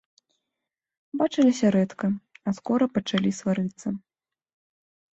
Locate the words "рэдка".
1.77-2.07